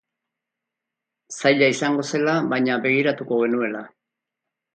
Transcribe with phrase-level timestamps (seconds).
[1.35, 3.85] Zaila izango zela baina begiratuko genuela.